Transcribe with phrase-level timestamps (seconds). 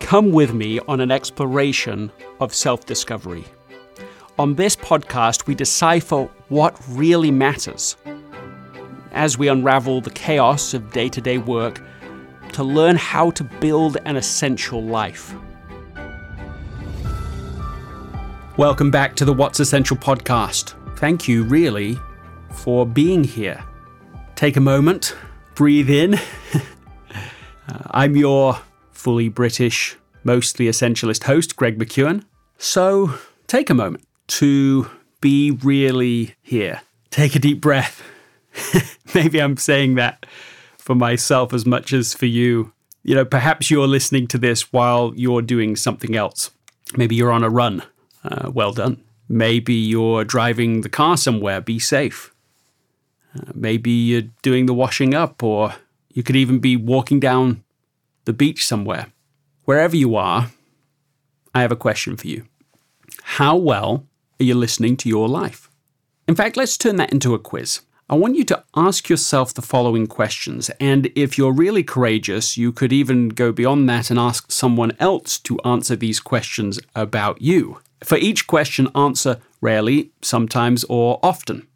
[0.00, 3.44] Come with me on an exploration of self discovery.
[4.38, 7.96] On this podcast, we decipher what really matters
[9.12, 11.80] as we unravel the chaos of day to day work
[12.52, 15.34] to learn how to build an essential life.
[18.56, 20.74] Welcome back to the What's Essential podcast.
[20.98, 21.98] Thank you, really,
[22.52, 23.62] for being here.
[24.34, 25.16] Take a moment,
[25.54, 26.18] breathe in.
[27.68, 28.58] Uh, I'm your
[29.00, 32.22] fully British, mostly essentialist host, Greg McKeown.
[32.58, 33.14] So
[33.46, 34.88] take a moment to
[35.20, 36.82] be really here.
[37.10, 38.02] Take a deep breath.
[39.14, 40.26] Maybe I'm saying that
[40.78, 42.72] for myself as much as for you.
[43.02, 46.50] You know, perhaps you're listening to this while you're doing something else.
[46.96, 47.82] Maybe you're on a run.
[48.22, 49.02] Uh, well done.
[49.28, 51.60] Maybe you're driving the car somewhere.
[51.62, 52.34] Be safe.
[53.34, 55.74] Uh, maybe you're doing the washing up, or
[56.12, 57.62] you could even be walking down
[58.30, 59.06] the beach somewhere.
[59.64, 60.52] Wherever you are,
[61.52, 62.46] I have a question for you.
[63.38, 64.06] How well
[64.38, 65.68] are you listening to your life?
[66.28, 67.80] In fact, let's turn that into a quiz.
[68.08, 72.70] I want you to ask yourself the following questions, and if you're really courageous, you
[72.70, 77.80] could even go beyond that and ask someone else to answer these questions about you.
[78.04, 81.66] For each question, answer rarely, sometimes, or often.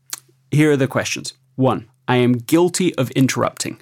[0.53, 1.89] Here are the questions 1.
[2.07, 3.81] I am guilty of interrupting.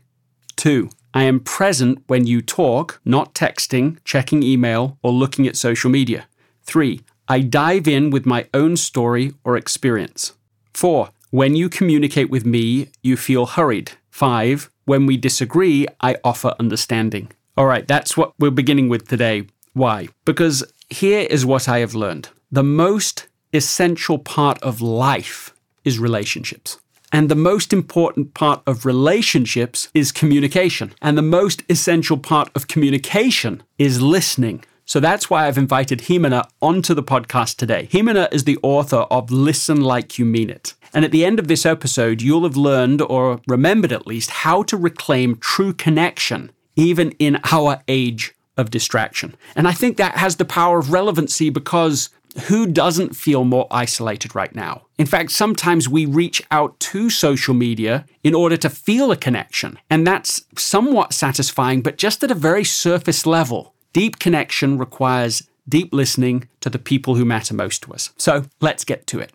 [0.57, 0.89] 2.
[1.15, 6.27] I am present when you talk, not texting, checking email, or looking at social media.
[6.65, 7.01] 3.
[7.29, 10.33] I dive in with my own story or experience.
[10.75, 11.11] 4.
[11.31, 13.93] When you communicate with me, you feel hurried.
[14.11, 17.33] Five, when we disagree, I offer understanding.
[17.57, 19.47] All right, that's what we're beginning with today.
[19.73, 20.09] Why?
[20.27, 26.79] Because here is what I have learned the most essential part of life is relationships.
[27.13, 30.95] And the most important part of relationships is communication.
[31.03, 34.65] And the most essential part of communication is listening.
[34.87, 37.89] So that's why I've invited Ximena onto the podcast today.
[37.93, 40.75] Ximena is the author of Listen Like You Mean It.
[40.95, 44.63] And at the end of this episode, you'll have learned, or remembered at least, how
[44.65, 49.35] to reclaim true connection, even in our age of distraction.
[49.57, 52.11] And I think that has the power of relevancy because
[52.45, 54.87] who doesn't feel more isolated right now?
[54.99, 59.79] In fact, sometimes we reach out to social media in order to feel a connection.
[59.91, 63.75] And that's somewhat satisfying, but just at a very surface level.
[63.93, 68.13] Deep connection requires deep listening to the people who matter most to us.
[68.17, 69.33] So let's get to it.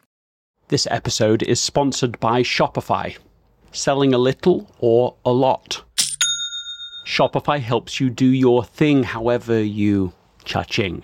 [0.69, 3.17] This episode is sponsored by Shopify.
[3.71, 5.83] Selling a little or a lot.
[7.05, 10.11] Shopify helps you do your thing however you
[10.43, 11.03] cha-ching.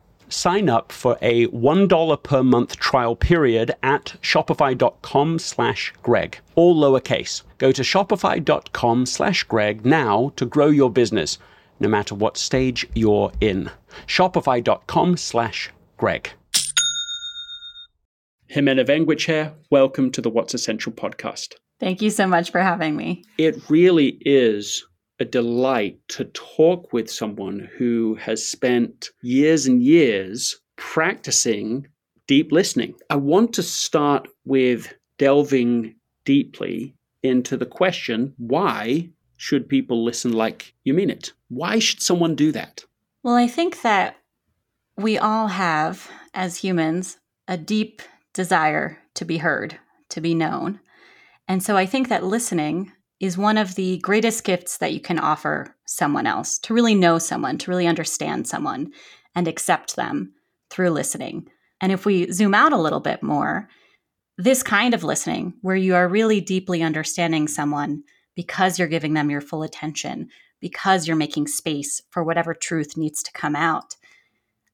[0.31, 7.43] sign up for a $1 per month trial period at shopify.com slash greg all lowercase
[7.57, 11.37] go to shopify.com slash greg now to grow your business
[11.79, 13.69] no matter what stage you're in
[14.07, 16.31] shopify.com slash greg
[18.51, 19.53] Ximena Vengoechea here.
[19.69, 21.53] Welcome to the What's Essential podcast.
[21.79, 23.23] Thank you so much for having me.
[23.37, 24.85] It really is
[25.21, 31.87] a delight to talk with someone who has spent years and years practicing
[32.25, 32.95] deep listening.
[33.11, 35.93] I want to start with delving
[36.25, 41.33] deeply into the question why should people listen like you mean it?
[41.49, 42.83] Why should someone do that?
[43.21, 44.17] Well, I think that
[44.97, 48.01] we all have, as humans, a deep
[48.33, 49.77] desire to be heard,
[50.09, 50.79] to be known.
[51.47, 52.91] And so I think that listening
[53.21, 57.19] is one of the greatest gifts that you can offer someone else, to really know
[57.19, 58.91] someone, to really understand someone
[59.35, 60.33] and accept them
[60.71, 61.47] through listening.
[61.79, 63.69] And if we zoom out a little bit more,
[64.37, 68.03] this kind of listening, where you are really deeply understanding someone
[68.35, 70.29] because you're giving them your full attention,
[70.59, 73.95] because you're making space for whatever truth needs to come out,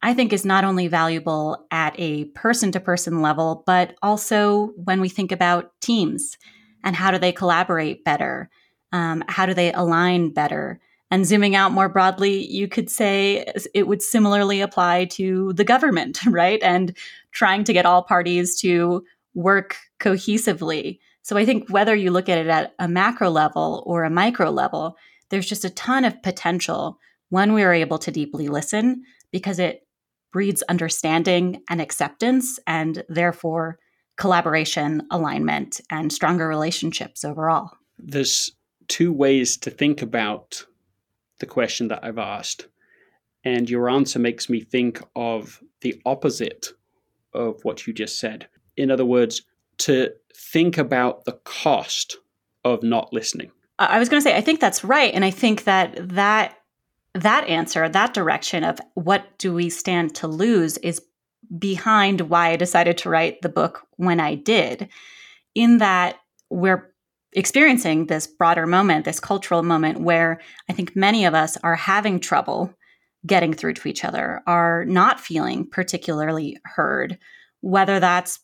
[0.01, 5.01] I think is not only valuable at a person to person level, but also when
[5.01, 6.37] we think about teams
[6.87, 8.49] and how do they collaborate better?
[8.93, 10.79] Um, how do they align better?
[11.11, 16.25] And zooming out more broadly, you could say it would similarly apply to the government,
[16.27, 16.63] right?
[16.63, 16.95] And
[17.33, 19.03] trying to get all parties to
[19.33, 20.99] work cohesively.
[21.23, 24.49] So I think whether you look at it at a macro level or a micro
[24.49, 24.95] level,
[25.29, 29.85] there's just a ton of potential when we are able to deeply listen because it
[30.31, 33.77] breeds understanding and acceptance and therefore
[34.17, 37.71] collaboration, alignment, and stronger relationships overall.
[37.97, 38.51] There's
[38.87, 40.65] two ways to think about
[41.39, 42.67] the question that I've asked.
[43.43, 46.69] And your answer makes me think of the opposite
[47.33, 48.47] of what you just said.
[48.75, 49.43] In other words,
[49.79, 52.17] to think about the cost
[52.65, 53.51] of not listening.
[53.79, 56.57] I was going to say I think that's right and I think that that
[57.13, 61.01] that answer, that direction of what do we stand to lose is
[61.57, 64.89] behind why I decided to write the book when I did.
[65.55, 66.17] In that
[66.49, 66.93] we're
[67.33, 70.39] experiencing this broader moment, this cultural moment where
[70.69, 72.73] I think many of us are having trouble
[73.25, 77.17] getting through to each other, are not feeling particularly heard,
[77.61, 78.39] whether that's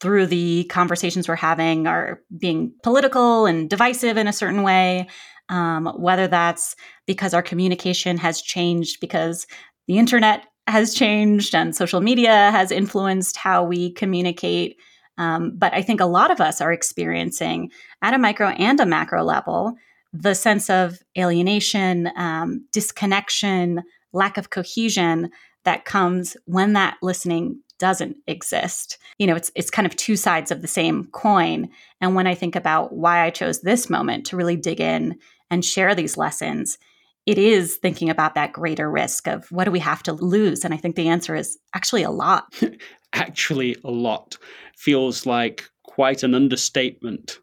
[0.00, 5.06] through the conversations we're having are being political and divisive in a certain way,
[5.48, 6.74] um, whether that's
[7.06, 9.46] because our communication has changed because
[9.86, 14.76] the internet has changed and social media has influenced how we communicate.
[15.18, 17.70] Um, but I think a lot of us are experiencing
[18.02, 19.76] at a micro and a macro level
[20.12, 23.82] the sense of alienation, um, disconnection,
[24.12, 25.30] lack of cohesion
[25.64, 28.98] that comes when that listening doesn't exist.
[29.18, 31.68] You know, it's it's kind of two sides of the same coin.
[32.00, 35.18] And when I think about why I chose this moment to really dig in
[35.50, 36.78] and share these lessons,
[37.26, 40.64] it is thinking about that greater risk of what do we have to lose?
[40.64, 42.54] And I think the answer is actually a lot.
[43.12, 44.36] actually, a lot
[44.76, 47.40] feels like quite an understatement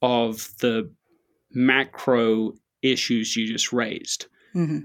[0.00, 0.90] of the
[1.50, 2.52] macro
[2.82, 4.26] issues you just raised.
[4.54, 4.80] Mm-hmm.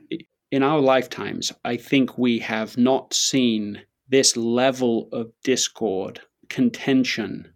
[0.52, 7.54] In our lifetimes, I think we have not seen this level of discord, contention,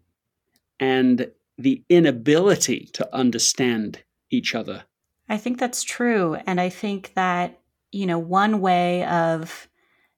[0.80, 4.84] and the inability to understand each other
[5.28, 6.36] I think that's true.
[6.46, 7.60] And I think that,
[7.92, 9.68] you know, one way of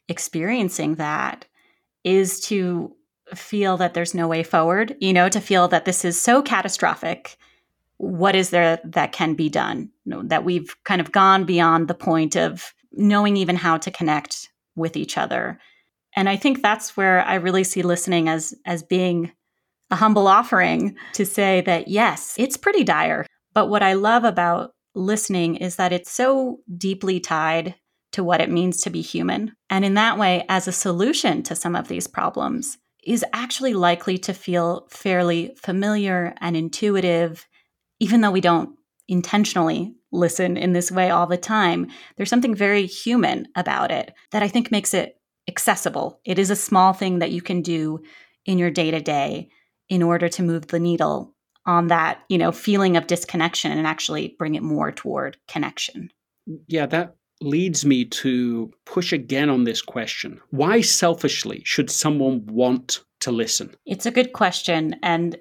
[0.08, 1.46] experiencing that
[2.04, 2.96] is to
[3.36, 7.38] feel that there's no way forward, you know, to feel that this is so catastrophic.
[7.98, 9.90] What is there that can be done?
[10.06, 13.92] You know, that we've kind of gone beyond the point of knowing even how to
[13.92, 15.60] connect with each other.
[16.16, 19.32] And I think that's where I really see listening as as being
[19.90, 23.26] a humble offering to say that yes, it's pretty dire.
[23.54, 27.76] But what I love about listening is that it's so deeply tied
[28.14, 29.54] to what it means to be human.
[29.70, 34.18] And in that way, as a solution to some of these problems, is actually likely
[34.18, 37.48] to feel fairly familiar and intuitive,
[38.00, 38.78] even though we don't
[39.08, 41.88] intentionally listen in this way all the time.
[42.16, 45.16] There's something very human about it that I think makes it
[45.48, 46.20] accessible.
[46.26, 48.00] It is a small thing that you can do
[48.46, 49.50] in your day to day
[49.90, 51.34] in order to move the needle
[51.68, 56.10] on that, you know, feeling of disconnection and actually bring it more toward connection.
[56.68, 60.40] Yeah, that leads me to push again on this question.
[60.50, 63.76] Why selfishly should someone want to listen?
[63.86, 65.38] It's a good question and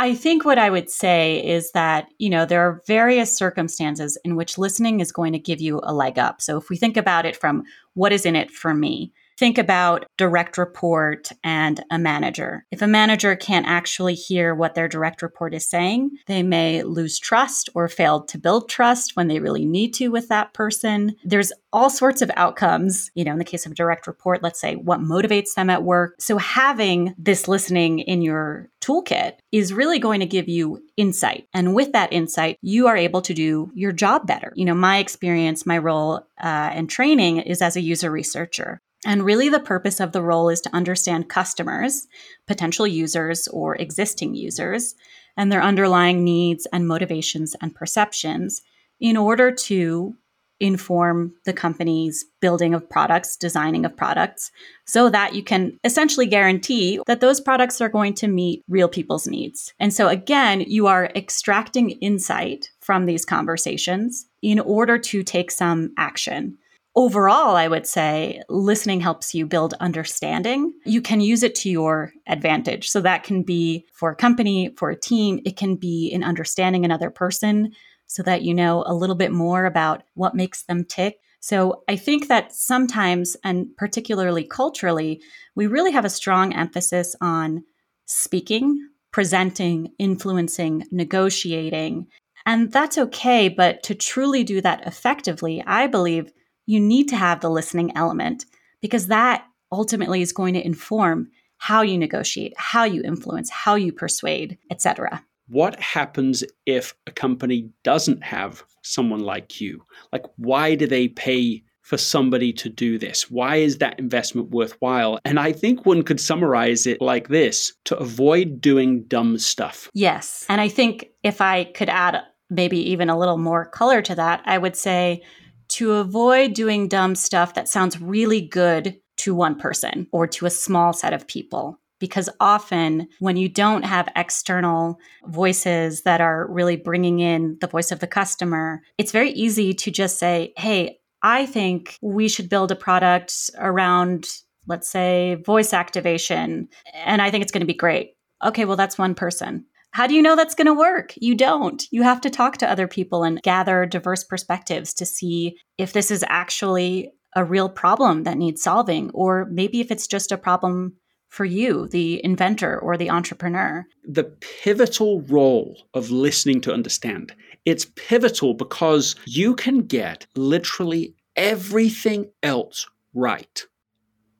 [0.00, 4.36] I think what I would say is that, you know, there are various circumstances in
[4.36, 6.40] which listening is going to give you a leg up.
[6.40, 10.04] So if we think about it from what is in it for me, think about
[10.16, 12.66] direct report and a manager.
[12.72, 17.18] If a manager can't actually hear what their direct report is saying, they may lose
[17.18, 21.14] trust or fail to build trust when they really need to with that person.
[21.24, 24.60] There's all sorts of outcomes, you know, in the case of a direct report, let's
[24.60, 26.14] say what motivates them at work.
[26.18, 31.46] So having this listening in your toolkit is really going to give you insight.
[31.52, 34.52] And with that insight, you are able to do your job better.
[34.56, 38.80] You know, my experience, my role uh, and training is as a user researcher.
[39.06, 42.08] And really, the purpose of the role is to understand customers,
[42.46, 44.94] potential users, or existing users,
[45.36, 48.62] and their underlying needs and motivations and perceptions
[49.00, 50.16] in order to
[50.60, 54.50] inform the company's building of products, designing of products,
[54.86, 59.28] so that you can essentially guarantee that those products are going to meet real people's
[59.28, 59.72] needs.
[59.78, 65.92] And so, again, you are extracting insight from these conversations in order to take some
[65.96, 66.58] action.
[66.98, 70.72] Overall, I would say listening helps you build understanding.
[70.84, 72.90] You can use it to your advantage.
[72.90, 76.84] So that can be for a company, for a team, it can be in understanding
[76.84, 77.70] another person
[78.08, 81.20] so that you know a little bit more about what makes them tick.
[81.38, 85.22] So I think that sometimes, and particularly culturally,
[85.54, 87.62] we really have a strong emphasis on
[88.06, 92.08] speaking, presenting, influencing, negotiating.
[92.44, 93.48] And that's okay.
[93.48, 96.32] But to truly do that effectively, I believe
[96.68, 98.44] you need to have the listening element
[98.82, 103.90] because that ultimately is going to inform how you negotiate, how you influence, how you
[103.90, 105.24] persuade, etc.
[105.48, 109.82] What happens if a company doesn't have someone like you?
[110.12, 113.30] Like why do they pay for somebody to do this?
[113.30, 115.18] Why is that investment worthwhile?
[115.24, 119.90] And I think one could summarize it like this to avoid doing dumb stuff.
[119.94, 120.44] Yes.
[120.50, 122.20] And I think if I could add
[122.50, 125.22] maybe even a little more color to that, I would say
[125.68, 130.50] to avoid doing dumb stuff that sounds really good to one person or to a
[130.50, 131.78] small set of people.
[132.00, 137.90] Because often, when you don't have external voices that are really bringing in the voice
[137.90, 142.70] of the customer, it's very easy to just say, Hey, I think we should build
[142.70, 144.28] a product around,
[144.68, 146.68] let's say, voice activation.
[146.94, 148.12] And I think it's going to be great.
[148.44, 149.66] Okay, well, that's one person.
[149.98, 151.14] How do you know that's going to work?
[151.16, 151.84] You don't.
[151.90, 156.12] You have to talk to other people and gather diverse perspectives to see if this
[156.12, 160.92] is actually a real problem that needs solving, or maybe if it's just a problem
[161.30, 163.84] for you, the inventor or the entrepreneur.
[164.04, 164.22] The
[164.62, 167.34] pivotal role of listening to understand.
[167.64, 173.66] It's pivotal because you can get literally everything else right.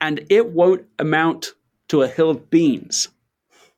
[0.00, 1.54] And it won't amount
[1.88, 3.08] to a hill of beans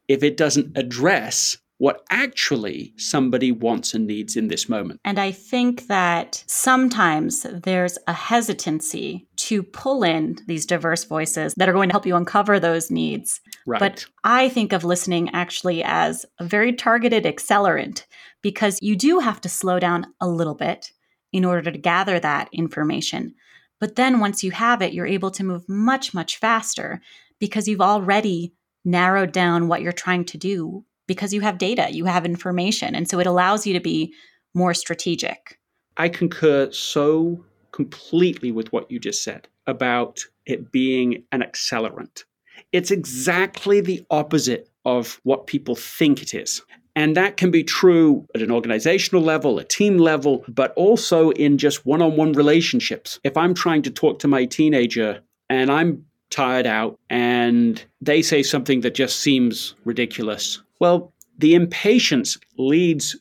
[0.08, 5.00] if it doesn't address what actually somebody wants and needs in this moment.
[5.02, 11.70] And I think that sometimes there's a hesitancy to pull in these diverse voices that
[11.70, 13.40] are going to help you uncover those needs.
[13.66, 13.80] Right.
[13.80, 18.04] But I think of listening actually as a very targeted accelerant
[18.42, 20.92] because you do have to slow down a little bit
[21.32, 23.34] in order to gather that information.
[23.80, 27.00] But then once you have it, you're able to move much, much faster
[27.38, 28.52] because you've already
[28.84, 32.94] narrowed down what you're trying to do because you have data, you have information.
[32.94, 34.14] And so it allows you to be
[34.54, 35.58] more strategic.
[35.96, 42.22] I concur so completely with what you just said about it being an accelerant.
[42.70, 46.62] It's exactly the opposite of what people think it is.
[46.94, 51.58] And that can be true at an organizational level, a team level, but also in
[51.58, 53.18] just one on one relationships.
[53.24, 58.42] If I'm trying to talk to my teenager and I'm tired out and they say
[58.42, 60.62] something that just seems ridiculous.
[60.78, 63.16] Well, the impatience leads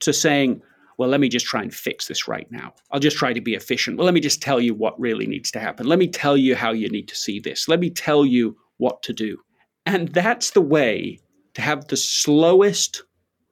[0.00, 0.62] to saying,
[0.98, 2.74] well, let me just try and fix this right now.
[2.90, 3.96] I'll just try to be efficient.
[3.96, 5.86] Well, let me just tell you what really needs to happen.
[5.86, 7.68] Let me tell you how you need to see this.
[7.68, 9.38] Let me tell you what to do.
[9.86, 11.18] And that's the way
[11.54, 13.02] to have the slowest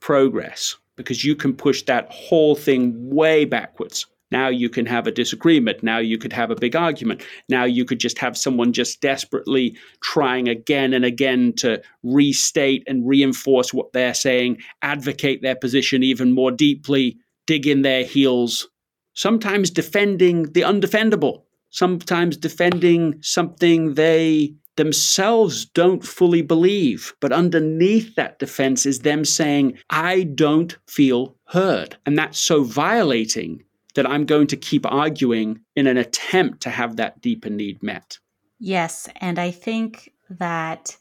[0.01, 4.07] progress because you can push that whole thing way backwards.
[4.31, 5.83] Now you can have a disagreement.
[5.83, 7.23] Now you could have a big argument.
[7.49, 13.09] Now you could just have someone just desperately trying again and again to restate and
[13.09, 18.69] reinforce what they're saying, advocate their position even more deeply, dig in their heels,
[19.15, 27.13] sometimes defending the undefendable, sometimes defending something they themselves don't fully believe.
[27.21, 31.97] But underneath that defense is them saying, I don't feel heard.
[32.07, 33.65] And that's so violating
[33.99, 38.21] that I'm going to keep arguing in an attempt to have that deeper need met.
[38.61, 39.09] Yes.
[39.17, 40.97] And I think that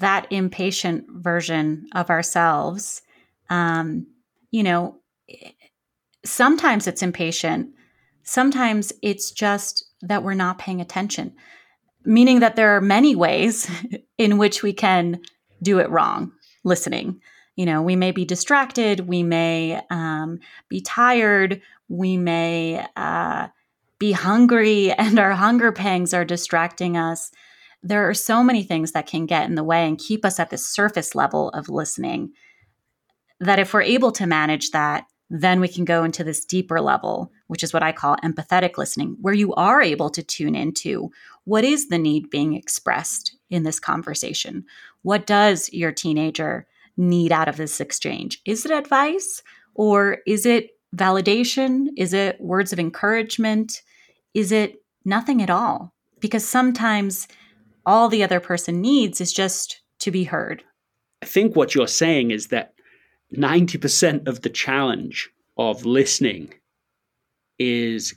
[0.00, 3.02] that impatient version of ourselves,
[3.50, 4.08] um,
[4.50, 4.96] you know,
[6.24, 7.68] sometimes it's impatient,
[8.24, 11.32] sometimes it's just that we're not paying attention,
[12.04, 13.70] meaning that there are many ways
[14.18, 15.20] in which we can
[15.62, 16.32] do it wrong
[16.64, 17.20] listening.
[17.54, 21.60] You know, we may be distracted, we may um, be tired,
[21.92, 23.48] we may uh,
[23.98, 27.30] be hungry and our hunger pangs are distracting us.
[27.82, 30.50] There are so many things that can get in the way and keep us at
[30.50, 32.32] the surface level of listening
[33.40, 37.32] that if we're able to manage that, then we can go into this deeper level,
[37.48, 41.10] which is what I call empathetic listening, where you are able to tune into
[41.44, 44.64] what is the need being expressed in this conversation?
[45.02, 48.40] What does your teenager need out of this exchange?
[48.44, 49.42] Is it advice
[49.74, 51.88] or is it validation?
[51.96, 53.82] Is it words of encouragement?
[54.34, 55.92] Is it nothing at all?
[56.20, 57.28] Because sometimes
[57.84, 60.62] all the other person needs is just to be heard.
[61.22, 62.74] I think what you're saying is that
[63.34, 66.52] 90% of the challenge of listening
[67.58, 68.14] is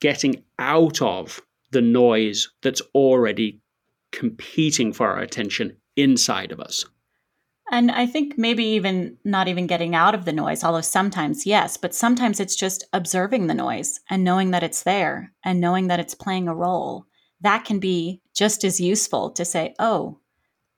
[0.00, 3.60] getting out of the noise that's already
[4.12, 6.84] competing for our attention inside of us.
[7.72, 11.76] And I think maybe even not even getting out of the noise, although sometimes yes,
[11.76, 16.00] but sometimes it's just observing the noise and knowing that it's there and knowing that
[16.00, 17.06] it's playing a role.
[17.40, 20.18] That can be just as useful to say, oh,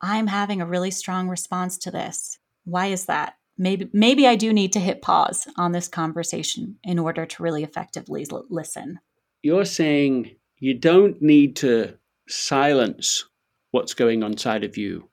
[0.02, 2.38] I'm having a really strong response to this.
[2.64, 3.37] Why is that?
[3.56, 7.62] Maybe maybe I do need to hit pause on this conversation in order to really
[7.64, 8.99] effectively l- listen.
[9.42, 11.96] You're saying you don't need to
[12.28, 13.25] silence
[13.70, 15.08] what's going on inside of you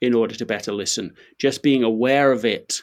[0.00, 1.14] in order to better listen.
[1.38, 2.82] Just being aware of it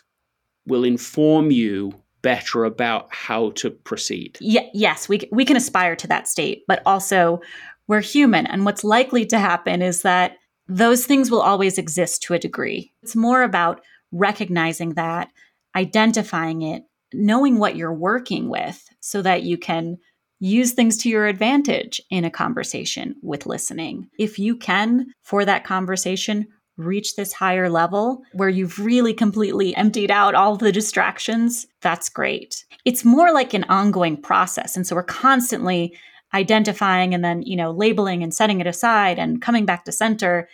[0.65, 4.37] will inform you better about how to proceed.
[4.41, 7.41] Yeah, yes, we we can aspire to that state, but also
[7.87, 12.33] we're human and what's likely to happen is that those things will always exist to
[12.33, 12.91] a degree.
[13.01, 13.81] It's more about
[14.11, 15.29] recognizing that,
[15.75, 16.83] identifying it,
[17.13, 19.97] knowing what you're working with so that you can
[20.39, 24.09] use things to your advantage in a conversation with listening.
[24.19, 26.47] If you can, for that conversation,
[26.77, 32.63] reach this higher level where you've really completely emptied out all the distractions, that's great.
[32.85, 34.77] It's more like an ongoing process.
[34.77, 35.97] And so we're constantly
[36.33, 40.47] identifying and then, you know, labeling and setting it aside and coming back to center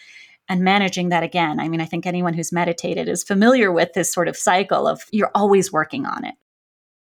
[0.49, 1.59] and managing that again.
[1.59, 5.03] I mean, I think anyone who's meditated is familiar with this sort of cycle of
[5.11, 6.35] you're always working on it.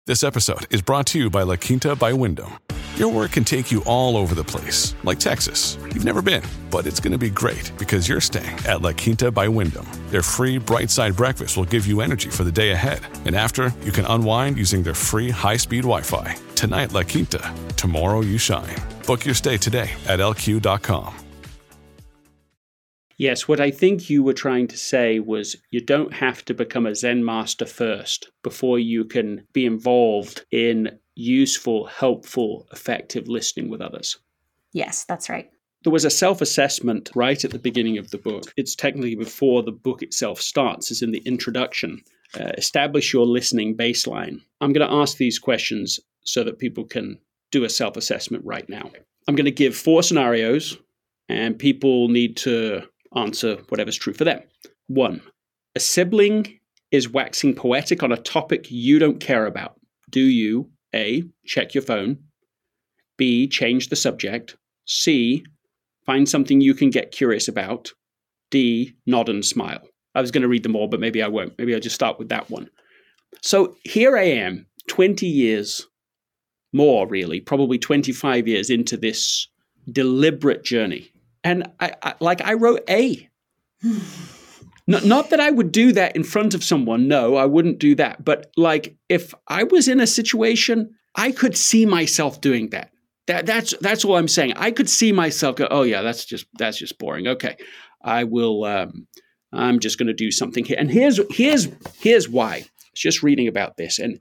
[0.08, 2.54] This episode is brought to you by La Quinta by Wyndham.
[2.96, 5.78] Your work can take you all over the place, like Texas.
[5.94, 9.32] You've never been, but it's going to be great because you're staying at La Quinta
[9.32, 9.86] by Wyndham.
[10.12, 13.02] Their free bright side breakfast will give you energy for the day ahead.
[13.26, 16.38] And after, you can unwind using their free high speed Wi Fi.
[16.56, 17.54] Tonight, La Quinta.
[17.76, 18.78] Tomorrow, you shine.
[19.06, 21.14] Book your stay today at lq.com.
[23.18, 26.86] Yes, what I think you were trying to say was you don't have to become
[26.86, 33.82] a Zen master first before you can be involved in useful, helpful, effective listening with
[33.82, 34.18] others.
[34.74, 35.50] Yes, that's right.
[35.84, 38.52] There was a self assessment right at the beginning of the book.
[38.58, 42.02] It's technically before the book itself starts, as in the introduction.
[42.38, 44.42] Uh, establish your listening baseline.
[44.60, 47.20] I'm going to ask these questions so that people can
[47.52, 48.90] do a self assessment right now.
[49.28, 50.78] I'm going to give four scenarios,
[51.30, 52.82] and people need to
[53.16, 54.42] answer whatever's true for them.
[54.88, 55.22] One,
[55.76, 56.60] a sibling
[56.92, 59.80] is waxing poetic on a topic you don't care about.
[60.10, 62.18] Do you A, check your phone,
[63.18, 64.56] B, change the subject,
[64.86, 65.46] C,
[66.06, 67.92] find something you can get curious about,
[68.50, 69.88] D, nod and smile?
[70.16, 71.58] I was going to read them all, but maybe I won't.
[71.58, 72.70] Maybe I'll just start with that one.
[73.42, 75.86] So here I am, 20 years
[76.72, 79.48] more, really, probably 25 years into this
[79.92, 81.12] deliberate journey
[81.46, 83.30] and I, I like I wrote A.
[84.88, 87.08] not, not that I would do that in front of someone.
[87.08, 88.24] No, I wouldn't do that.
[88.24, 92.92] But like if I was in a situation, I could see myself doing that.
[93.28, 94.54] That that's that's all I'm saying.
[94.56, 97.28] I could see myself go, oh yeah, that's just that's just boring.
[97.28, 97.58] Okay,
[98.04, 98.66] I will.
[98.66, 99.08] Um,
[99.52, 100.78] I'm just going to do something here.
[100.80, 101.68] And here's here's
[102.00, 102.54] here's why.
[102.54, 104.20] I was just reading about this, and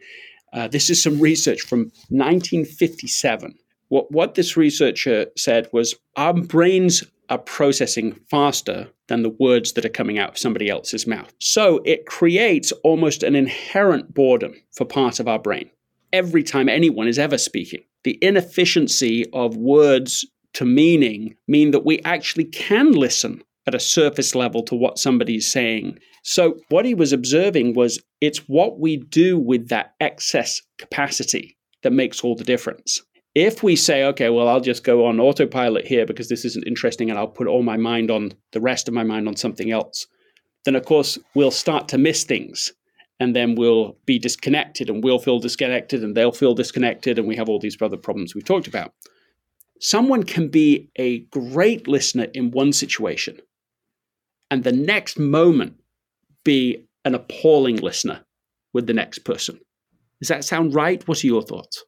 [0.55, 3.55] uh, this is some research from 1957.
[3.95, 9.85] What what this researcher said was our brains are processing faster than the words that
[9.85, 11.33] are coming out of somebody else's mouth.
[11.39, 15.71] So it creates almost an inherent boredom for part of our brain
[16.13, 17.85] every time anyone is ever speaking.
[18.03, 24.35] The inefficiency of words to meaning mean that we actually can listen at a surface
[24.35, 26.01] level to what somebody's saying.
[26.25, 31.93] So what he was observing was it's what we do with that excess capacity that
[31.93, 33.01] makes all the difference.
[33.35, 37.11] If we say, okay, well, I'll just go on autopilot here because this isn't interesting
[37.11, 40.07] and I'll put all my mind on the rest of my mind on something else,
[40.65, 42.73] then of course we'll start to miss things
[43.19, 47.37] and then we'll be disconnected and we'll feel disconnected and they'll feel disconnected and we
[47.37, 48.93] have all these other problems we've talked about.
[49.81, 53.39] Someone can be a great listener in one situation
[54.51, 55.81] and the next moment
[56.45, 58.25] be an appalling listener
[58.73, 59.59] with the next person.
[60.21, 61.07] Does that sound right?
[61.09, 61.85] What are your thoughts?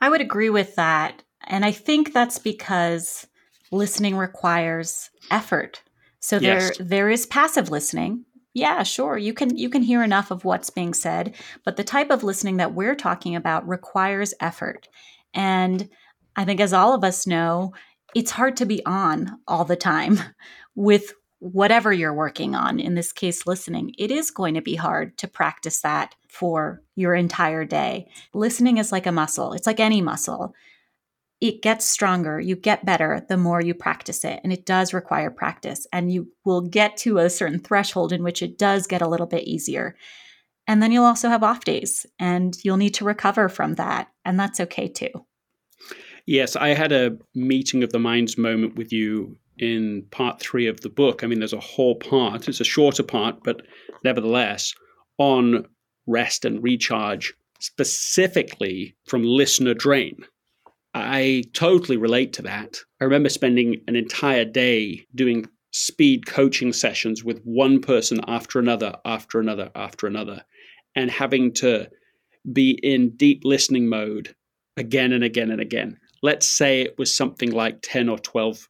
[0.00, 1.22] I would agree with that.
[1.46, 3.26] And I think that's because
[3.70, 5.82] listening requires effort.
[6.20, 6.76] So yes.
[6.76, 8.24] there there is passive listening.
[8.52, 9.16] Yeah, sure.
[9.16, 11.34] You can you can hear enough of what's being said,
[11.64, 14.88] but the type of listening that we're talking about requires effort.
[15.32, 15.88] And
[16.36, 17.72] I think as all of us know,
[18.14, 20.18] it's hard to be on all the time
[20.74, 25.16] with whatever you're working on, in this case, listening, it is going to be hard
[25.18, 28.08] to practice that for your entire day.
[28.32, 30.54] Listening is like a muscle, it's like any muscle.
[31.40, 34.40] It gets stronger, you get better the more you practice it.
[34.44, 35.86] And it does require practice.
[35.90, 39.26] And you will get to a certain threshold in which it does get a little
[39.26, 39.96] bit easier.
[40.66, 44.08] And then you'll also have off days and you'll need to recover from that.
[44.24, 45.10] And that's okay too.
[46.26, 50.82] Yes, I had a meeting of the minds moment with you in part three of
[50.82, 51.24] the book.
[51.24, 53.62] I mean, there's a whole part, it's a shorter part, but
[54.04, 54.74] nevertheless,
[55.18, 55.66] on
[56.06, 60.24] rest and recharge, specifically from listener drain.
[60.94, 62.80] I totally relate to that.
[63.00, 68.96] I remember spending an entire day doing speed coaching sessions with one person after another,
[69.04, 70.42] after another, after another,
[70.96, 71.88] and having to
[72.52, 74.34] be in deep listening mode
[74.76, 75.98] again and again and again.
[76.22, 78.68] Let's say it was something like 10 or 12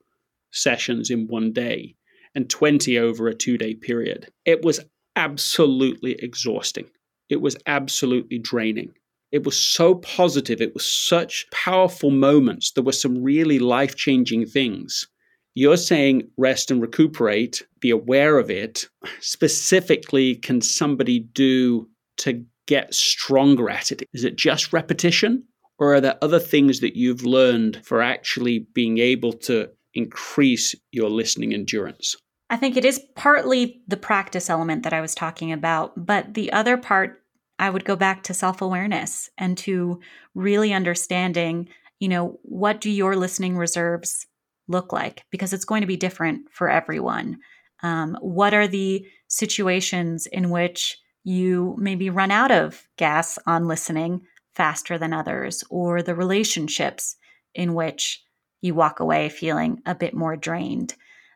[0.51, 1.97] sessions in one day
[2.35, 4.29] and 20 over a two day period.
[4.45, 4.81] It was
[5.17, 6.87] absolutely exhausting.
[7.31, 8.93] It was absolutely draining.
[9.33, 10.61] It was so positive.
[10.61, 12.73] It was such powerful moments.
[12.73, 15.07] There were some really life changing things.
[15.55, 18.89] You're saying rest and recuperate, be aware of it.
[19.21, 21.89] Specifically, can somebody do
[22.19, 24.03] to get stronger at it?
[24.13, 25.45] Is it just repetition?
[25.79, 31.09] Or are there other things that you've learned for actually being able to increase your
[31.09, 32.17] listening endurance?
[32.51, 36.53] I think it is partly the practice element that I was talking about, but the
[36.53, 37.23] other part,
[37.59, 40.01] I would go back to self awareness and to
[40.35, 41.69] really understanding,
[42.01, 44.27] you know, what do your listening reserves
[44.67, 45.23] look like?
[45.31, 47.39] Because it's going to be different for everyone.
[47.83, 54.23] Um, what are the situations in which you maybe run out of gas on listening
[54.55, 57.17] faster than others, or the relationships
[57.55, 58.23] in which
[58.61, 60.95] you walk away feeling a bit more drained.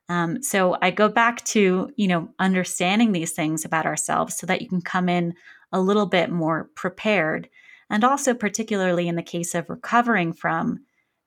[0.09, 4.61] Um, so I go back to, you know, understanding these things about ourselves so that
[4.61, 5.35] you can come in
[5.73, 7.49] a little bit more prepared.
[7.91, 10.81] And also, particularly in the case of recovering from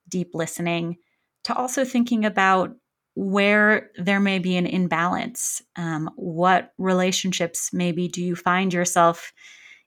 [0.09, 0.97] deep listening,
[1.45, 2.75] to also thinking about
[3.15, 5.61] where there may be an imbalance.
[5.75, 9.33] Um, what relationships maybe do you find yourself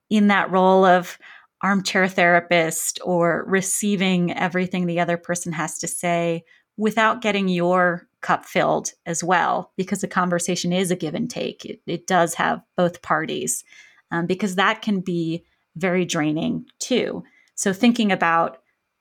[0.09, 1.17] in that role of,
[1.63, 6.43] armchair therapist or receiving everything the other person has to say
[6.77, 11.65] without getting your cup filled as well, because the conversation is a give and take.
[11.65, 13.65] It, it does have both parties,
[14.11, 15.45] um, because that can be
[15.77, 17.25] very draining too.
[17.55, 18.59] So thinking about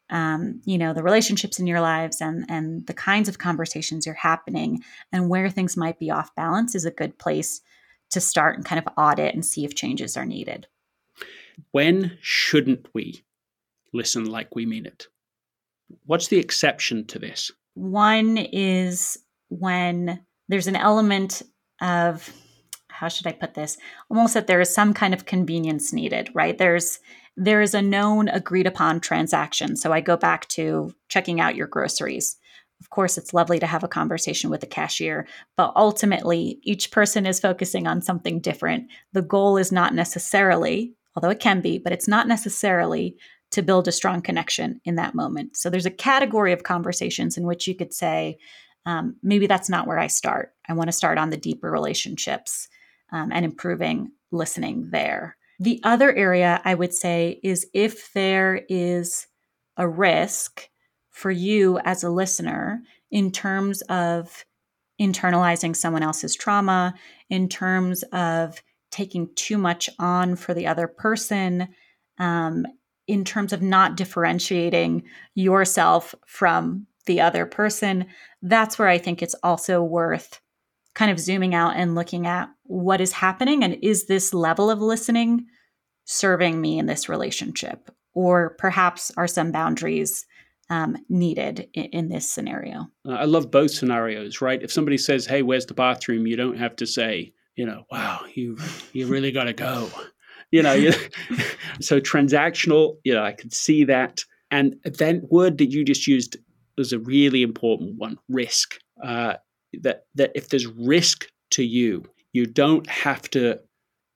[0.10, 4.16] um, you know the relationships in your lives and and the kinds of conversations you're
[4.16, 7.62] happening and where things might be off balance is a good place
[8.10, 10.68] to start and kind of audit and see if changes are needed.
[11.72, 13.24] When shouldn't we
[13.94, 15.08] listen like we mean it?
[16.06, 17.52] What's the exception to this?
[17.80, 21.42] One is when there's an element
[21.82, 22.30] of
[22.90, 23.78] how should I put this?
[24.10, 26.58] Almost that there is some kind of convenience needed, right?
[26.58, 27.00] There's
[27.38, 29.78] there is a known agreed upon transaction.
[29.78, 32.36] So I go back to checking out your groceries.
[32.82, 37.26] Of course, it's lovely to have a conversation with the cashier, but ultimately, each person
[37.26, 38.90] is focusing on something different.
[39.14, 43.18] The goal is not necessarily although it can be, but it's not necessarily
[43.52, 45.58] to build a strong connection in that moment.
[45.58, 48.38] So there's a category of conversations in which you could say,
[48.86, 50.54] um, maybe that's not where I start.
[50.68, 52.68] I want to start on the deeper relationships
[53.12, 55.36] um, and improving listening there.
[55.60, 59.28] The other area I would say is if there is
[59.78, 60.70] a risk
[61.10, 62.82] for you as a listener
[63.12, 64.46] in terms of
[65.02, 66.94] internalizing someone else's trauma,
[67.30, 71.68] in terms of taking too much on for the other person
[72.20, 72.66] um,
[73.10, 78.06] in terms of not differentiating yourself from the other person.
[78.44, 80.40] That's where I think it's also worth
[80.94, 84.80] kind of zooming out and looking at what is happening and is this level of
[84.80, 85.48] listening
[86.06, 87.90] serving me in this relationship?
[88.14, 90.28] Or perhaps are some boundaries
[90.70, 92.90] um, needed in, in, this scenario?
[93.08, 94.62] I love both scenarios, right?
[94.62, 96.28] If somebody says, Hey, where's the bathroom?
[96.28, 98.58] You don't have to say, you know, wow, you
[98.94, 99.90] you really got to go.
[100.52, 100.94] You know, you,
[101.80, 102.98] so transactional.
[103.04, 104.22] You know, I could see that.
[104.52, 106.38] And then word that you just used
[106.78, 108.80] was a really important one: risk.
[109.04, 109.36] Uh,
[109.82, 113.60] that that if there's risk to you, you don't have to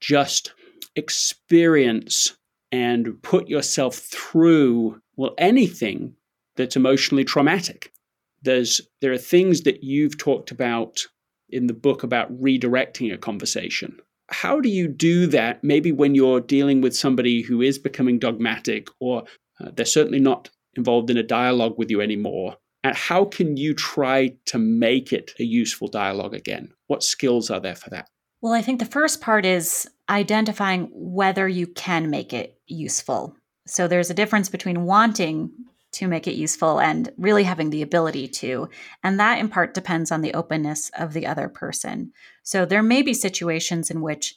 [0.00, 0.52] just
[0.96, 2.36] experience
[2.72, 6.14] and put yourself through well anything
[6.56, 7.92] that's emotionally traumatic.
[8.42, 11.06] There's there are things that you've talked about
[11.48, 14.00] in the book about redirecting a conversation.
[14.28, 18.88] How do you do that maybe when you're dealing with somebody who is becoming dogmatic
[19.00, 19.24] or
[19.60, 22.56] uh, they're certainly not involved in a dialogue with you anymore?
[22.82, 26.72] And how can you try to make it a useful dialogue again?
[26.86, 28.08] What skills are there for that?
[28.42, 33.36] Well, I think the first part is identifying whether you can make it useful.
[33.66, 35.50] So there's a difference between wanting
[35.92, 38.68] to make it useful and really having the ability to.
[39.02, 42.12] And that in part depends on the openness of the other person.
[42.44, 44.36] So there may be situations in which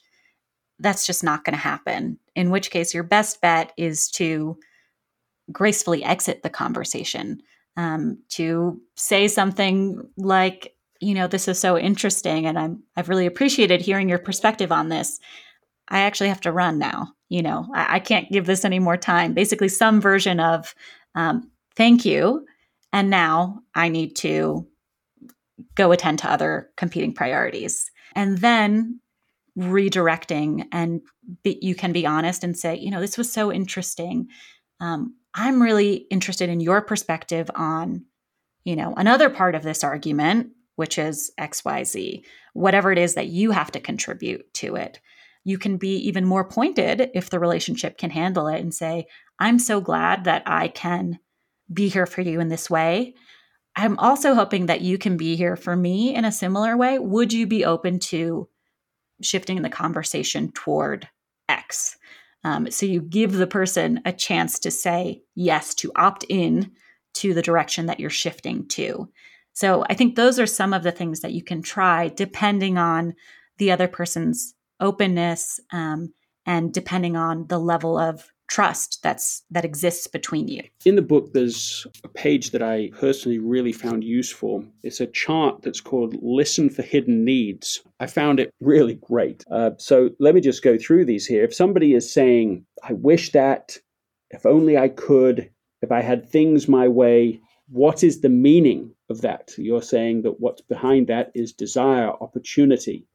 [0.80, 2.18] that's just not going to happen.
[2.34, 4.58] In which case, your best bet is to
[5.50, 7.40] gracefully exit the conversation,
[7.76, 13.26] um, to say something like, you know, this is so interesting, and I'm I've really
[13.26, 15.20] appreciated hearing your perspective on this.
[15.88, 17.12] I actually have to run now.
[17.28, 19.32] You know, I, I can't give this any more time.
[19.32, 20.74] Basically, some version of
[21.14, 22.46] um, thank you,
[22.92, 24.66] and now I need to
[25.74, 28.98] go attend to other competing priorities, and then
[29.56, 31.02] redirecting and
[31.44, 34.26] be, you can be honest and say, you know, this was so interesting.
[34.80, 38.06] Um, I'm really interested in your perspective on,
[38.64, 43.52] you know, another part of this argument, which is XYZ, whatever it is that you
[43.52, 44.98] have to contribute to it.
[45.44, 49.06] You can be even more pointed if the relationship can handle it and say,
[49.38, 51.20] I'm so glad that I can
[51.72, 53.14] be here for you in this way.
[53.78, 56.98] I'm also hoping that you can be here for me in a similar way.
[56.98, 58.48] Would you be open to
[59.22, 61.08] shifting the conversation toward
[61.48, 61.96] X?
[62.42, 66.72] Um, so you give the person a chance to say yes, to opt in
[67.14, 69.08] to the direction that you're shifting to.
[69.52, 73.14] So I think those are some of the things that you can try depending on
[73.58, 76.12] the other person's openness um,
[76.46, 80.62] and depending on the level of trust that's that exists between you.
[80.84, 84.64] In the book there's a page that I personally really found useful.
[84.82, 87.82] It's a chart that's called Listen for Hidden Needs.
[88.00, 89.44] I found it really great.
[89.50, 91.44] Uh, so let me just go through these here.
[91.44, 93.76] If somebody is saying, I wish that,
[94.30, 95.50] if only I could,
[95.82, 99.52] if I had things my way, what is the meaning of that?
[99.58, 103.06] You're saying that what's behind that is desire, opportunity.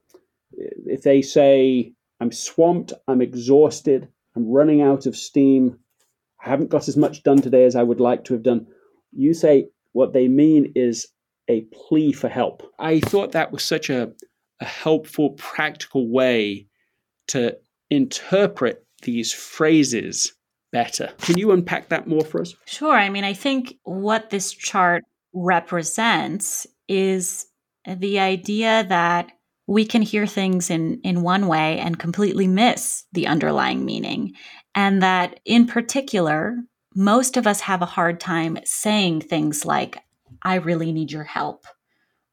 [0.51, 5.79] If they say, I'm swamped, I'm exhausted, I'm running out of steam.
[6.43, 8.67] I haven't got as much done today as I would like to have done.
[9.11, 11.07] You say what they mean is
[11.47, 12.63] a plea for help.
[12.79, 14.11] I thought that was such a,
[14.59, 16.67] a helpful, practical way
[17.27, 17.57] to
[17.89, 20.33] interpret these phrases
[20.71, 21.11] better.
[21.19, 22.55] Can you unpack that more for us?
[22.65, 22.95] Sure.
[22.95, 27.45] I mean, I think what this chart represents is
[27.85, 29.31] the idea that
[29.67, 34.33] we can hear things in, in one way and completely miss the underlying meaning.
[34.75, 36.57] And that in particular,
[36.95, 39.97] most of us have a hard time saying things like,
[40.41, 41.65] I really need your help,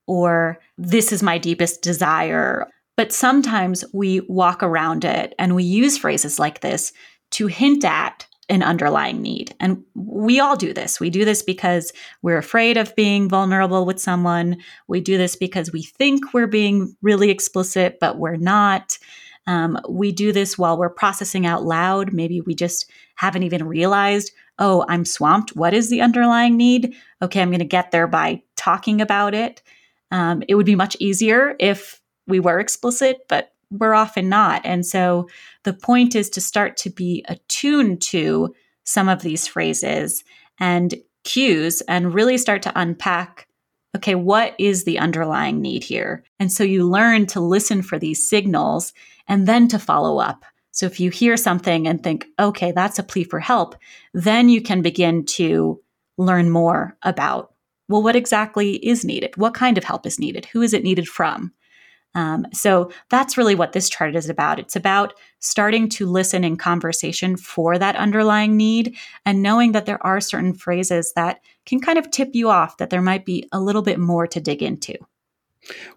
[0.06, 2.66] or this is my deepest desire.
[2.96, 6.92] But sometimes we walk around it and we use phrases like this
[7.32, 9.54] to hint at an underlying need.
[9.60, 10.98] And we all do this.
[10.98, 14.56] We do this because we're afraid of being vulnerable with someone.
[14.88, 18.98] We do this because we think we're being really explicit, but we're not.
[19.46, 22.12] Um, we do this while we're processing out loud.
[22.12, 25.56] Maybe we just haven't even realized, oh, I'm swamped.
[25.56, 26.94] What is the underlying need?
[27.22, 29.62] Okay, I'm going to get there by talking about it.
[30.10, 34.62] Um, it would be much easier if we were explicit, but we're often not.
[34.64, 35.28] And so
[35.64, 38.54] the point is to start to be attuned to
[38.84, 40.24] some of these phrases
[40.58, 43.46] and cues and really start to unpack
[43.96, 46.24] okay, what is the underlying need here?
[46.38, 48.92] And so you learn to listen for these signals
[49.26, 50.44] and then to follow up.
[50.70, 53.74] So if you hear something and think, okay, that's a plea for help,
[54.14, 55.80] then you can begin to
[56.16, 57.52] learn more about,
[57.88, 59.36] well, what exactly is needed?
[59.36, 60.46] What kind of help is needed?
[60.46, 61.52] Who is it needed from?
[62.14, 64.58] Um, so that's really what this chart is about.
[64.58, 70.04] It's about starting to listen in conversation for that underlying need and knowing that there
[70.04, 73.60] are certain phrases that can kind of tip you off that there might be a
[73.60, 74.94] little bit more to dig into.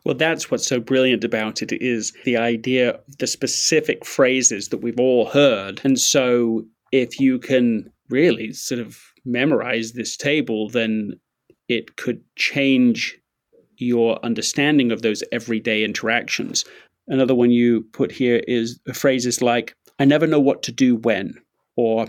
[0.03, 4.99] Well, that's what's so brilliant about it is the idea the specific phrases that we've
[4.99, 5.81] all heard.
[5.83, 11.13] And so if you can really sort of memorize this table, then
[11.69, 13.17] it could change
[13.77, 16.65] your understanding of those everyday interactions.
[17.07, 21.35] Another one you put here is phrases like, I never know what to do when,
[21.75, 22.07] or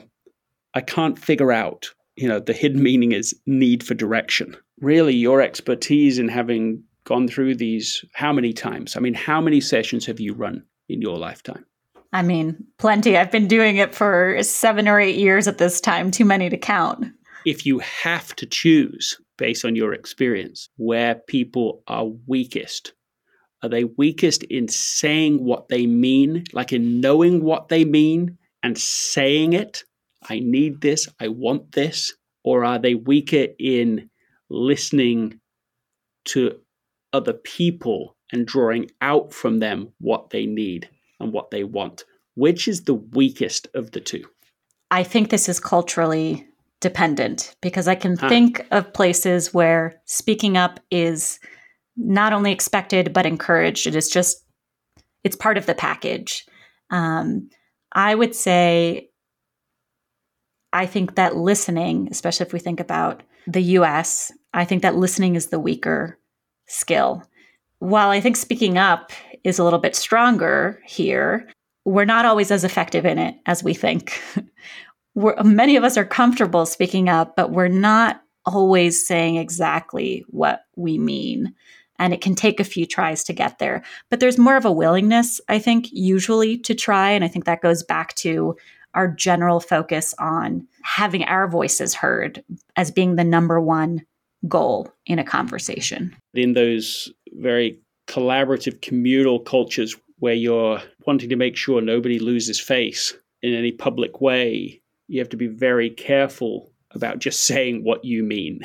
[0.74, 1.90] I can't figure out.
[2.16, 4.57] You know, the hidden meaning is need for direction.
[4.81, 8.96] Really, your expertise in having gone through these, how many times?
[8.96, 11.64] I mean, how many sessions have you run in your lifetime?
[12.12, 13.16] I mean, plenty.
[13.16, 16.57] I've been doing it for seven or eight years at this time, too many to
[16.57, 17.07] count.
[17.44, 22.92] If you have to choose based on your experience where people are weakest.
[23.62, 28.79] Are they weakest in saying what they mean, like in knowing what they mean and
[28.79, 29.85] saying it?
[30.29, 32.12] I need this, I want this.
[32.44, 34.11] Or are they weaker in
[34.51, 35.40] listening
[36.27, 36.61] to
[37.14, 40.88] other people and drawing out from them what they need
[41.20, 42.05] and what they want?
[42.35, 44.25] Which is the weakest of the two?
[44.90, 46.47] I think this is culturally
[46.85, 48.29] dependent because I can huh.
[48.29, 51.40] think of places where speaking up is
[51.97, 53.87] not only expected but encouraged.
[53.87, 54.44] It is just,
[55.25, 56.44] it's part of the package.
[56.90, 57.49] Um,
[57.92, 59.09] I would say,
[60.75, 65.37] I think that listening, especially if we think about the US, I think that listening
[65.37, 66.18] is the weaker
[66.66, 67.23] skill.
[67.79, 69.11] While I think speaking up
[69.42, 71.49] is a little bit stronger here,
[71.87, 74.20] we're not always as effective in it as we think.
[75.14, 80.98] many of us are comfortable speaking up, but we're not always saying exactly what we
[80.98, 81.55] mean.
[81.98, 83.83] And it can take a few tries to get there.
[84.11, 87.11] But there's more of a willingness, I think, usually to try.
[87.11, 88.57] And I think that goes back to
[88.94, 92.42] our general focus on having our voices heard
[92.77, 94.05] as being the number one
[94.48, 96.14] goal in a conversation.
[96.35, 103.14] In those very collaborative communal cultures where you're wanting to make sure nobody loses face
[103.42, 108.22] in any public way, you have to be very careful about just saying what you
[108.22, 108.60] mean.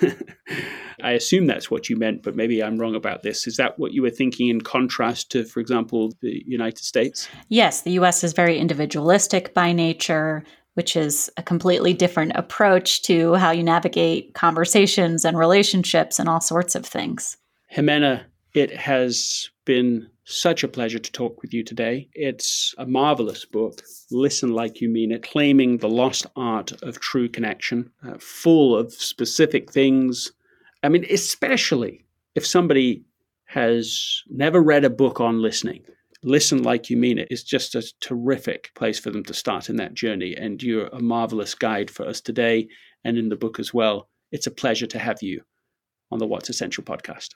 [1.02, 3.46] I assume that's what you meant, but maybe I'm wrong about this.
[3.46, 7.28] Is that what you were thinking in contrast to, for example, the United States?
[7.48, 13.34] Yes, the US is very individualistic by nature, which is a completely different approach to
[13.34, 17.36] how you navigate conversations and relationships and all sorts of things.
[17.74, 18.24] Ximena,
[18.54, 22.08] it has been such a pleasure to talk with you today.
[22.14, 27.28] It's a marvelous book, Listen Like You Mean It, claiming the lost art of true
[27.28, 30.32] connection, uh, full of specific things.
[30.82, 32.04] I mean, especially
[32.34, 33.04] if somebody
[33.46, 35.84] has never read a book on listening.
[36.22, 39.76] Listen Like You Mean It is just a terrific place for them to start in
[39.76, 40.34] that journey.
[40.36, 42.68] And you're a marvelous guide for us today
[43.04, 44.08] and in the book as well.
[44.30, 45.42] It's a pleasure to have you
[46.10, 47.30] on the What's Essential podcast.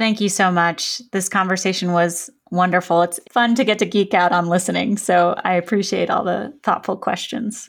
[0.00, 1.02] Thank you so much.
[1.12, 3.02] This conversation was wonderful.
[3.02, 4.96] It's fun to get to geek out on listening.
[4.96, 7.68] So I appreciate all the thoughtful questions.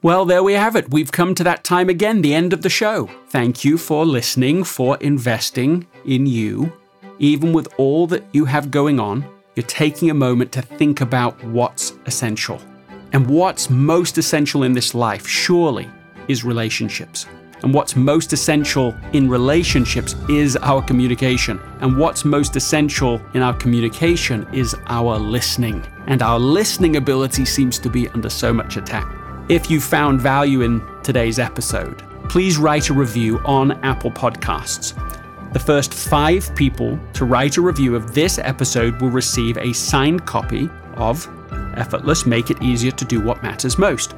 [0.00, 0.90] Well, there we have it.
[0.90, 3.10] We've come to that time again, the end of the show.
[3.30, 6.72] Thank you for listening, for investing in you.
[7.18, 9.24] Even with all that you have going on,
[9.56, 12.60] you're taking a moment to think about what's essential.
[13.12, 15.90] And what's most essential in this life, surely,
[16.28, 17.26] is relationships.
[17.64, 21.58] And what's most essential in relationships is our communication.
[21.80, 25.84] And what's most essential in our communication is our listening.
[26.06, 29.17] And our listening ability seems to be under so much attack.
[29.48, 34.92] If you found value in today's episode, please write a review on Apple Podcasts.
[35.54, 40.26] The first five people to write a review of this episode will receive a signed
[40.26, 41.26] copy of
[41.78, 44.14] Effortless Make It Easier to Do What Matters Most.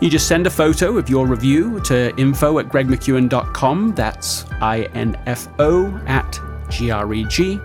[0.00, 3.94] You just send a photo of your review to info at gregmckeown.com.
[3.94, 7.58] That's I N F O at G R E G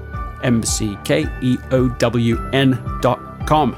[0.44, 3.76] M C K E O W N.com.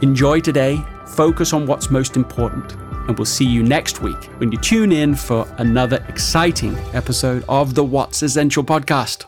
[0.00, 2.72] Enjoy today focus on what's most important.
[3.08, 7.74] And we'll see you next week when you tune in for another exciting episode of
[7.74, 9.27] the What's Essential podcast.